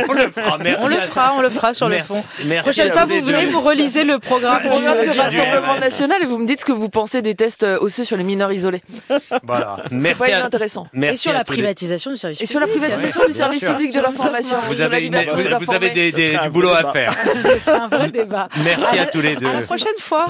on 0.08 0.12
le 0.12 0.30
fera. 0.30 0.58
Merci. 0.58 0.82
On 0.84 0.88
le 0.88 0.96
à- 0.98 1.02
fera, 1.02 1.34
on 1.36 1.42
le 1.42 1.50
fera 1.50 1.74
sur 1.74 1.88
Merci. 1.88 2.12
le 2.12 2.18
fond. 2.20 2.28
Merci 2.46 2.62
Prochaine 2.64 2.92
fois, 2.92 3.04
vous 3.04 3.20
venez, 3.20 3.46
vous 3.46 3.60
relisez 3.60 4.04
le 4.04 4.18
programme 4.18 4.62
Le 4.62 4.68
programme 4.68 4.98
du, 5.02 5.04
du 5.08 5.10
du 5.10 5.18
Rassemblement 5.20 5.78
national 5.78 6.22
et 6.22 6.26
vous 6.26 6.38
me 6.38 6.46
dites 6.46 6.60
ce 6.60 6.64
que 6.64 6.72
vous 6.72 6.88
pensez 6.88 7.20
des 7.22 7.34
tests 7.34 7.64
euh, 7.64 7.78
osseux 7.80 8.04
sur 8.04 8.16
les 8.16 8.24
mineurs 8.24 8.52
isolés. 8.52 8.82
Voilà. 9.42 9.76
C'est 9.86 9.94
Merci 9.96 10.18
pas 10.30 10.36
à, 10.36 10.38
inintéressant. 10.40 10.86
merci 10.92 11.12
Et 11.14 11.16
sur 11.16 11.32
la 11.32 11.44
privatisation 11.44 12.10
du 12.10 12.16
service 12.16 12.40
Et 12.40 12.46
sur 12.46 12.60
la 12.60 12.66
public. 12.66 12.82
privatisation 12.90 13.26
du 13.26 13.32
service 13.32 13.64
public 13.64 13.92
de 13.94 14.00
l'information. 14.00 14.56
Vous 14.68 14.80
avez, 14.80 15.08
vous, 15.10 15.74
avez 15.74 15.90
du 15.90 16.50
boulot 16.50 16.70
à 16.70 16.92
faire. 16.92 17.14
C'est 17.60 17.70
un 17.70 17.88
vrai 17.88 18.08
débat. 18.10 18.48
Merci 18.64 18.98
à 18.98 19.06
tous 19.06 19.20
les 19.20 19.36
deux. 19.36 19.46
À 19.46 19.52
la 19.54 19.60
prochaine 19.60 19.98
fois. 19.98 20.22